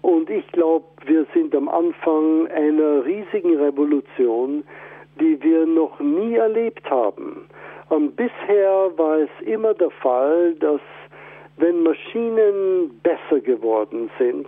Und 0.02 0.28
ich 0.28 0.46
glaube, 0.48 0.84
wir 1.06 1.24
sind 1.32 1.56
am 1.56 1.70
Anfang 1.70 2.48
einer 2.48 3.02
riesigen 3.02 3.56
Revolution, 3.56 4.62
die 5.18 5.42
wir 5.42 5.64
noch 5.64 5.98
nie 6.00 6.34
erlebt 6.34 6.84
haben. 6.90 7.48
Und 7.88 8.14
bisher 8.14 8.90
war 8.98 9.20
es 9.20 9.30
immer 9.46 9.72
der 9.72 9.90
Fall, 10.02 10.54
dass 10.56 10.82
wenn 11.56 11.82
Maschinen 11.82 12.90
besser 13.02 13.40
geworden 13.40 14.10
sind, 14.18 14.46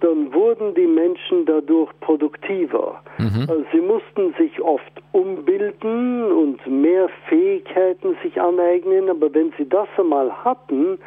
dann 0.00 0.34
wurden 0.34 0.74
die 0.74 0.86
Menschen 0.86 1.46
dadurch 1.46 1.90
produktiver. 2.00 3.00
Mhm. 3.18 3.46
Also 3.48 3.64
sie 3.72 3.80
mussten 3.80 4.34
sich 4.36 4.60
oft 4.60 4.92
umbilden 5.12 6.24
und 6.32 6.66
mehr 6.66 7.08
Fähigkeiten 7.28 8.16
sich 8.22 8.40
aneignen, 8.40 9.08
aber 9.08 9.32
wenn 9.32 9.52
sie 9.56 9.68
das 9.68 9.88
einmal 9.96 10.32
hatten, 10.44 10.98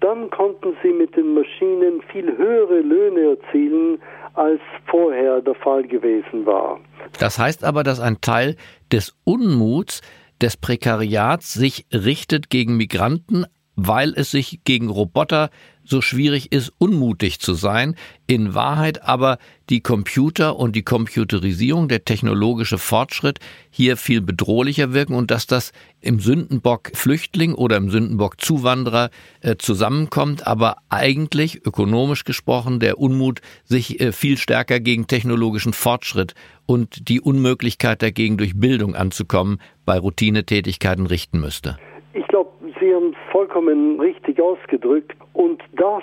dann 0.00 0.28
konnten 0.30 0.76
sie 0.82 0.92
mit 0.92 1.16
den 1.16 1.32
Maschinen 1.32 2.02
viel 2.12 2.36
höhere 2.36 2.80
Löhne 2.80 3.38
erzielen, 3.38 3.98
als 4.34 4.60
vorher 4.86 5.40
der 5.40 5.54
Fall 5.54 5.84
gewesen 5.84 6.44
war. 6.44 6.78
Das 7.18 7.38
heißt 7.38 7.64
aber, 7.64 7.82
dass 7.82 8.00
ein 8.00 8.20
Teil 8.20 8.56
des 8.92 9.16
Unmuts 9.24 10.02
des 10.42 10.56
Prekariats 10.56 11.54
sich 11.54 11.86
richtet 11.92 12.50
gegen 12.50 12.76
Migranten, 12.76 13.46
weil 13.86 14.12
es 14.14 14.30
sich 14.30 14.60
gegen 14.64 14.88
Roboter 14.88 15.50
so 15.84 16.00
schwierig 16.00 16.52
ist, 16.52 16.72
unmutig 16.78 17.40
zu 17.40 17.54
sein, 17.54 17.96
in 18.26 18.54
Wahrheit 18.54 19.02
aber 19.02 19.38
die 19.68 19.80
Computer 19.80 20.56
und 20.56 20.76
die 20.76 20.84
Computerisierung, 20.84 21.88
der 21.88 22.04
technologische 22.04 22.78
Fortschritt 22.78 23.40
hier 23.70 23.96
viel 23.96 24.20
bedrohlicher 24.20 24.92
wirken 24.92 25.14
und 25.14 25.30
dass 25.30 25.46
das 25.46 25.72
im 26.00 26.20
Sündenbock 26.20 26.92
Flüchtling 26.94 27.54
oder 27.54 27.76
im 27.76 27.90
Sündenbock 27.90 28.40
Zuwanderer 28.40 29.10
äh, 29.40 29.56
zusammenkommt, 29.56 30.46
aber 30.46 30.76
eigentlich 30.88 31.66
ökonomisch 31.66 32.24
gesprochen 32.24 32.78
der 32.78 32.98
Unmut 32.98 33.40
sich 33.64 34.00
äh, 34.00 34.12
viel 34.12 34.38
stärker 34.38 34.78
gegen 34.78 35.06
technologischen 35.08 35.72
Fortschritt 35.72 36.34
und 36.66 37.08
die 37.08 37.20
Unmöglichkeit 37.20 38.02
dagegen 38.02 38.36
durch 38.36 38.58
Bildung 38.58 38.94
anzukommen 38.94 39.58
bei 39.84 39.98
Routinetätigkeiten 39.98 41.06
richten 41.06 41.40
müsste. 41.40 41.76
Ich 42.14 42.26
glaube, 42.28 42.50
Sie 42.78 42.94
haben 42.94 43.10
es 43.10 43.21
vollkommen 43.42 43.98
richtig 43.98 44.40
ausgedrückt. 44.40 45.16
Und 45.32 45.60
das 45.72 46.02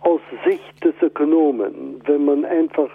aus 0.00 0.20
Sicht 0.44 0.84
des 0.84 0.94
Ökonomen, 1.00 2.00
wenn 2.04 2.26
man 2.26 2.44
einfach 2.44 2.90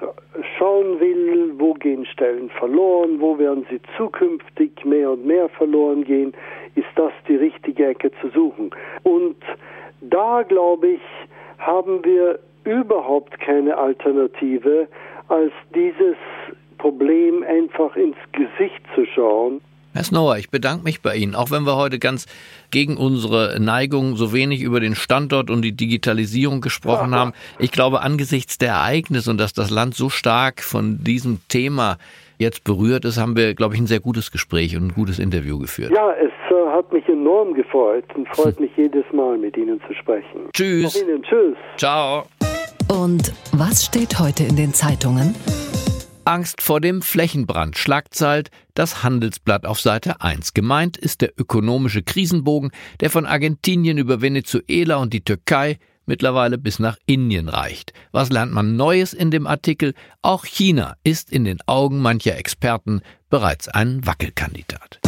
schauen 0.57 0.99
will, 0.99 1.53
wo 1.57 1.73
gehen 1.73 2.05
Stellen 2.05 2.49
verloren, 2.51 3.19
wo 3.19 3.37
werden 3.39 3.65
sie 3.69 3.81
zukünftig 3.97 4.85
mehr 4.85 5.11
und 5.11 5.25
mehr 5.25 5.49
verloren 5.49 6.03
gehen, 6.03 6.33
ist 6.75 6.87
das 6.95 7.11
die 7.27 7.35
richtige 7.35 7.87
Ecke 7.87 8.11
zu 8.21 8.29
suchen. 8.29 8.69
Und 9.01 9.37
da, 10.01 10.43
glaube 10.43 10.89
ich, 10.89 11.01
haben 11.57 12.05
wir 12.05 12.39
überhaupt 12.63 13.39
keine 13.39 13.75
Alternative, 13.75 14.87
als 15.29 15.51
dieses 15.73 16.15
Problem 16.77 17.43
einfach 17.43 17.95
ins 17.95 18.17
Gesicht 18.33 18.83
zu 18.93 19.05
schauen 19.05 19.61
Herr 19.93 20.03
Snower, 20.03 20.37
ich 20.37 20.49
bedanke 20.49 20.83
mich 20.83 21.01
bei 21.01 21.15
Ihnen, 21.15 21.35
auch 21.35 21.51
wenn 21.51 21.63
wir 21.63 21.75
heute 21.75 21.99
ganz 21.99 22.25
gegen 22.71 22.97
unsere 22.97 23.59
Neigung 23.59 24.15
so 24.15 24.33
wenig 24.33 24.61
über 24.61 24.79
den 24.79 24.95
Standort 24.95 25.51
und 25.51 25.61
die 25.61 25.73
Digitalisierung 25.73 26.61
gesprochen 26.61 27.13
haben. 27.15 27.33
Ich 27.59 27.71
glaube, 27.71 28.01
angesichts 28.01 28.57
der 28.57 28.69
Ereignisse 28.69 29.29
und 29.29 29.37
dass 29.37 29.53
das 29.53 29.69
Land 29.69 29.93
so 29.93 30.09
stark 30.09 30.61
von 30.61 31.03
diesem 31.03 31.41
Thema 31.47 31.97
jetzt 32.39 32.63
berührt 32.63 33.05
ist, 33.05 33.19
haben 33.19 33.37
wir, 33.37 33.53
glaube 33.53 33.75
ich, 33.75 33.81
ein 33.81 33.87
sehr 33.87 33.99
gutes 33.99 34.31
Gespräch 34.31 34.75
und 34.75 34.87
ein 34.87 34.93
gutes 34.93 35.19
Interview 35.19 35.59
geführt. 35.59 35.91
Ja, 35.93 36.11
es 36.13 36.31
äh, 36.51 36.71
hat 36.71 36.91
mich 36.91 37.07
enorm 37.07 37.53
gefreut 37.53 38.05
und 38.15 38.27
freut 38.35 38.59
mich 38.59 38.71
jedes 38.75 39.05
Mal, 39.13 39.37
mit 39.37 39.55
Ihnen 39.57 39.79
zu 39.87 39.93
sprechen. 39.93 40.49
Tschüss. 40.53 41.01
Ihnen. 41.01 41.21
Tschüss. 41.23 41.55
Ciao. 41.77 42.25
Und 42.87 43.31
was 43.53 43.85
steht 43.85 44.19
heute 44.19 44.43
in 44.43 44.55
den 44.55 44.73
Zeitungen? 44.73 45.35
Angst 46.25 46.61
vor 46.61 46.79
dem 46.79 47.01
Flächenbrand 47.01 47.77
schlagzeilt 47.77 48.49
das 48.75 49.03
Handelsblatt 49.03 49.65
auf 49.65 49.81
Seite 49.81 50.21
1. 50.21 50.53
Gemeint 50.53 50.97
ist 50.97 51.21
der 51.21 51.33
ökonomische 51.37 52.01
Krisenbogen, 52.01 52.71
der 53.01 53.09
von 53.09 53.25
Argentinien 53.25 53.97
über 53.97 54.21
Venezuela 54.21 54.97
und 54.97 55.13
die 55.13 55.23
Türkei 55.23 55.79
mittlerweile 56.05 56.57
bis 56.57 56.79
nach 56.79 56.97
Indien 57.05 57.49
reicht. 57.49 57.93
Was 58.11 58.29
lernt 58.29 58.53
man 58.53 58.75
Neues 58.75 59.13
in 59.13 59.31
dem 59.31 59.47
Artikel? 59.47 59.93
Auch 60.21 60.45
China 60.45 60.95
ist 61.03 61.31
in 61.31 61.45
den 61.45 61.59
Augen 61.65 61.99
mancher 61.99 62.37
Experten 62.37 63.01
bereits 63.29 63.67
ein 63.67 64.05
Wackelkandidat. 64.05 64.99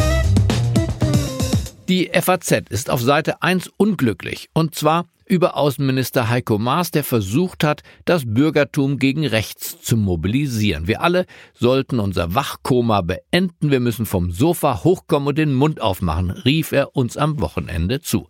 Die 1.88 2.10
FAZ 2.12 2.68
ist 2.68 2.90
auf 2.90 3.00
Seite 3.00 3.42
1 3.42 3.70
unglücklich, 3.76 4.50
und 4.52 4.74
zwar 4.74 5.06
über 5.26 5.56
Außenminister 5.56 6.28
Heiko 6.28 6.58
Maas, 6.58 6.90
der 6.90 7.04
versucht 7.04 7.64
hat, 7.64 7.82
das 8.04 8.22
Bürgertum 8.26 8.98
gegen 8.98 9.26
rechts 9.26 9.80
zu 9.82 9.96
mobilisieren. 9.96 10.86
Wir 10.86 11.02
alle 11.02 11.26
sollten 11.52 11.98
unser 11.98 12.34
Wachkoma 12.34 13.02
beenden, 13.02 13.70
wir 13.70 13.80
müssen 13.80 14.06
vom 14.06 14.30
Sofa 14.30 14.84
hochkommen 14.84 15.28
und 15.28 15.38
den 15.38 15.52
Mund 15.52 15.80
aufmachen, 15.80 16.30
rief 16.30 16.72
er 16.72 16.96
uns 16.96 17.16
am 17.16 17.40
Wochenende 17.40 18.00
zu. 18.00 18.26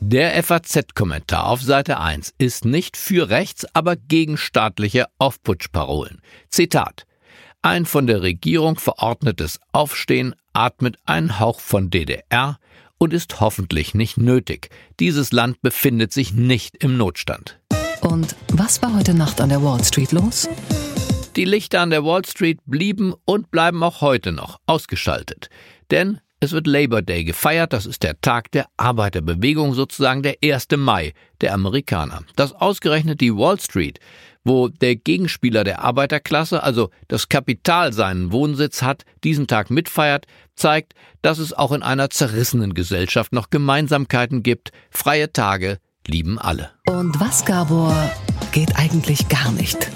Der 0.00 0.42
FAZ-Kommentar 0.42 1.46
auf 1.46 1.60
Seite 1.60 2.00
1 2.00 2.32
ist 2.38 2.64
nicht 2.64 2.96
für 2.96 3.28
rechts, 3.28 3.66
aber 3.74 3.94
gegen 3.94 4.38
staatliche 4.38 5.04
Aufputschparolen. 5.18 6.22
Zitat. 6.48 7.04
Ein 7.60 7.84
von 7.84 8.06
der 8.06 8.22
Regierung 8.22 8.78
verordnetes 8.78 9.60
Aufstehen 9.72 10.34
atmet 10.54 10.96
einen 11.04 11.40
Hauch 11.40 11.60
von 11.60 11.90
DDR, 11.90 12.58
und 12.98 13.12
ist 13.12 13.40
hoffentlich 13.40 13.94
nicht 13.94 14.18
nötig. 14.18 14.70
Dieses 15.00 15.32
Land 15.32 15.62
befindet 15.62 16.12
sich 16.12 16.32
nicht 16.32 16.76
im 16.82 16.96
Notstand. 16.96 17.58
Und 18.00 18.36
was 18.52 18.82
war 18.82 18.94
heute 18.94 19.14
Nacht 19.14 19.40
an 19.40 19.48
der 19.48 19.62
Wall 19.62 19.82
Street 19.82 20.12
los? 20.12 20.48
Die 21.36 21.44
Lichter 21.44 21.80
an 21.80 21.90
der 21.90 22.04
Wall 22.04 22.24
Street 22.24 22.58
blieben 22.66 23.14
und 23.24 23.50
bleiben 23.50 23.82
auch 23.82 24.00
heute 24.00 24.32
noch 24.32 24.58
ausgeschaltet. 24.66 25.48
Denn 25.90 26.20
es 26.40 26.52
wird 26.52 26.68
Labor 26.68 27.02
Day 27.02 27.24
gefeiert, 27.24 27.72
das 27.72 27.86
ist 27.86 28.04
der 28.04 28.20
Tag 28.20 28.52
der 28.52 28.66
Arbeiterbewegung, 28.76 29.74
sozusagen 29.74 30.22
der 30.22 30.36
1. 30.42 30.68
Mai 30.76 31.12
der 31.40 31.52
Amerikaner. 31.52 32.22
Dass 32.36 32.52
ausgerechnet 32.52 33.20
die 33.20 33.34
Wall 33.34 33.58
Street, 33.58 33.98
wo 34.44 34.68
der 34.68 34.94
Gegenspieler 34.94 35.64
der 35.64 35.82
Arbeiterklasse, 35.82 36.62
also 36.62 36.90
das 37.08 37.28
Kapital 37.28 37.92
seinen 37.92 38.30
Wohnsitz 38.30 38.82
hat, 38.82 39.04
diesen 39.24 39.48
Tag 39.48 39.70
mitfeiert, 39.70 40.26
zeigt, 40.58 40.94
dass 41.22 41.38
es 41.38 41.52
auch 41.52 41.72
in 41.72 41.82
einer 41.82 42.10
zerrissenen 42.10 42.74
Gesellschaft 42.74 43.32
noch 43.32 43.50
Gemeinsamkeiten 43.50 44.42
gibt. 44.42 44.72
Freie 44.90 45.32
Tage 45.32 45.78
lieben 46.06 46.38
alle. 46.38 46.70
Und 46.86 47.20
was, 47.20 47.44
Gabor, 47.44 47.94
geht 48.52 48.76
eigentlich 48.76 49.28
gar 49.28 49.52
nicht? 49.52 49.90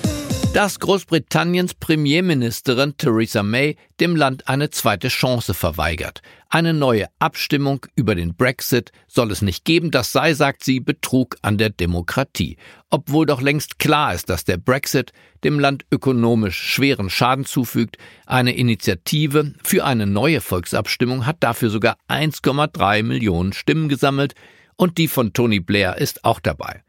Dass 0.52 0.78
Großbritanniens 0.80 1.73
Premierministerin 1.73 2.94
Theresa 2.99 3.42
May 3.42 3.76
dem 4.00 4.16
Land 4.16 4.49
eine 4.49 4.68
zweite 4.68 5.09
Chance 5.09 5.54
verweigert. 5.54 6.21
Eine 6.50 6.75
neue 6.75 7.06
Abstimmung 7.18 7.87
über 7.97 8.14
den 8.14 8.35
Brexit 8.35 8.92
soll 9.09 9.30
es 9.30 9.40
nicht 9.40 9.64
geben, 9.64 9.90
das 9.90 10.12
sei, 10.12 10.35
sagt 10.35 10.62
sie, 10.62 10.80
Betrug 10.80 11.37
an 11.40 11.56
der 11.56 11.71
Demokratie. 11.71 12.59
Obwohl 12.90 13.25
doch 13.25 13.40
längst 13.40 13.78
klar 13.78 14.12
ist, 14.12 14.28
dass 14.28 14.44
der 14.44 14.59
Brexit 14.59 15.12
dem 15.42 15.59
Land 15.59 15.87
ökonomisch 15.90 16.59
schweren 16.59 17.09
Schaden 17.09 17.47
zufügt, 17.47 17.97
eine 18.26 18.54
Initiative 18.54 19.54
für 19.64 19.87
eine 19.87 20.06
neue 20.06 20.42
Volksabstimmung 20.42 21.25
hat 21.25 21.38
dafür 21.40 21.71
sogar 21.71 21.97
1,3 22.11 23.02
Millionen 23.02 23.54
Stimmen 23.54 23.88
gesammelt 23.88 24.35
und 24.76 24.99
die 24.99 25.09
von 25.09 25.32
Tony 25.32 25.61
Blair 25.61 25.97
ist 25.97 26.26
auch 26.26 26.40
dabei. 26.40 26.82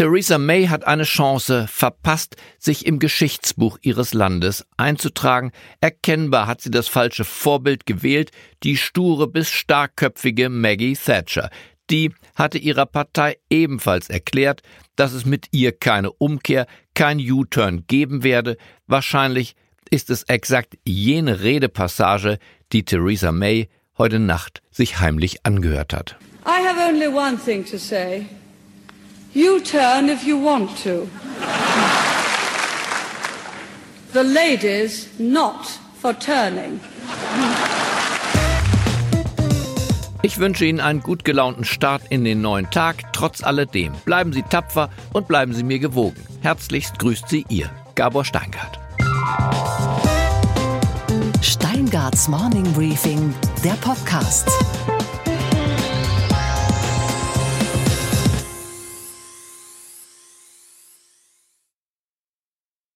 Theresa 0.00 0.38
May 0.38 0.66
hat 0.66 0.86
eine 0.86 1.02
Chance 1.02 1.66
verpasst, 1.68 2.36
sich 2.58 2.86
im 2.86 3.00
Geschichtsbuch 3.00 3.76
ihres 3.82 4.14
Landes 4.14 4.64
einzutragen. 4.78 5.52
Erkennbar 5.82 6.46
hat 6.46 6.62
sie 6.62 6.70
das 6.70 6.88
falsche 6.88 7.26
Vorbild 7.26 7.84
gewählt, 7.84 8.30
die 8.62 8.78
sture 8.78 9.26
bis 9.26 9.50
starkköpfige 9.50 10.48
Maggie 10.48 10.96
Thatcher. 10.96 11.50
Die 11.90 12.14
hatte 12.34 12.56
ihrer 12.56 12.86
Partei 12.86 13.36
ebenfalls 13.50 14.08
erklärt, 14.08 14.62
dass 14.96 15.12
es 15.12 15.26
mit 15.26 15.48
ihr 15.50 15.72
keine 15.72 16.10
Umkehr, 16.12 16.66
kein 16.94 17.18
U-Turn 17.18 17.84
geben 17.86 18.22
werde. 18.22 18.56
Wahrscheinlich 18.86 19.54
ist 19.90 20.08
es 20.08 20.22
exakt 20.22 20.78
jene 20.82 21.42
Redepassage, 21.42 22.38
die 22.72 22.86
Theresa 22.86 23.32
May 23.32 23.68
heute 23.98 24.18
Nacht 24.18 24.62
sich 24.70 24.98
heimlich 24.98 25.44
angehört 25.44 25.92
hat. 25.92 26.16
I 26.46 26.66
have 26.66 26.80
only 26.80 27.08
one 27.08 27.36
thing 27.36 27.66
to 27.66 27.76
say. 27.76 28.24
You 29.32 29.60
turn 29.60 30.08
if 30.08 30.24
you 30.26 30.36
want 30.36 30.76
to. 30.82 31.08
The 34.12 34.24
ladies 34.24 35.08
not 35.20 35.66
for 36.00 36.18
turning. 36.18 36.80
Ich 40.22 40.38
wünsche 40.38 40.64
Ihnen 40.64 40.80
einen 40.80 41.00
gut 41.00 41.24
gelaunten 41.24 41.64
Start 41.64 42.02
in 42.10 42.24
den 42.24 42.40
neuen 42.40 42.68
Tag. 42.72 43.12
Trotz 43.12 43.44
alledem 43.44 43.92
bleiben 44.04 44.32
Sie 44.32 44.42
tapfer 44.42 44.90
und 45.12 45.28
bleiben 45.28 45.54
Sie 45.54 45.62
mir 45.62 45.78
gewogen. 45.78 46.20
Herzlichst 46.40 46.98
grüßt 46.98 47.28
Sie 47.28 47.44
Ihr 47.48 47.70
Gabor 47.94 48.24
Steingart. 48.24 48.80
Steingarts 51.40 52.26
Morning 52.26 52.70
Briefing, 52.72 53.32
der 53.62 53.74
Podcast. 53.74 54.48